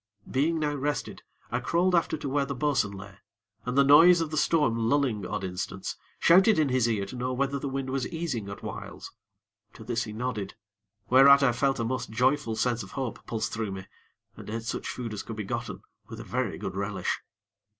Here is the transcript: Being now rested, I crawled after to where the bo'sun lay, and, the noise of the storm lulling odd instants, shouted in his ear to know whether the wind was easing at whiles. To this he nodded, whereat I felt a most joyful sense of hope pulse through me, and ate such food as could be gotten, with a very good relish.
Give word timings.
Being 0.31 0.57
now 0.57 0.73
rested, 0.73 1.21
I 1.51 1.59
crawled 1.59 1.93
after 1.93 2.17
to 2.17 2.27
where 2.27 2.45
the 2.47 2.55
bo'sun 2.55 2.91
lay, 2.93 3.19
and, 3.65 3.77
the 3.77 3.83
noise 3.83 4.19
of 4.19 4.31
the 4.31 4.35
storm 4.35 4.89
lulling 4.89 5.27
odd 5.27 5.43
instants, 5.43 5.95
shouted 6.17 6.57
in 6.57 6.69
his 6.69 6.89
ear 6.89 7.05
to 7.05 7.15
know 7.15 7.31
whether 7.33 7.59
the 7.59 7.69
wind 7.69 7.91
was 7.91 8.07
easing 8.07 8.49
at 8.49 8.63
whiles. 8.63 9.11
To 9.73 9.83
this 9.83 10.05
he 10.05 10.11
nodded, 10.11 10.55
whereat 11.11 11.43
I 11.43 11.51
felt 11.51 11.79
a 11.79 11.83
most 11.83 12.09
joyful 12.09 12.55
sense 12.55 12.81
of 12.81 12.93
hope 12.93 13.23
pulse 13.27 13.47
through 13.47 13.73
me, 13.73 13.85
and 14.35 14.49
ate 14.49 14.63
such 14.63 14.87
food 14.89 15.13
as 15.13 15.21
could 15.21 15.35
be 15.35 15.43
gotten, 15.43 15.83
with 16.07 16.19
a 16.19 16.23
very 16.23 16.57
good 16.57 16.75
relish. 16.75 17.19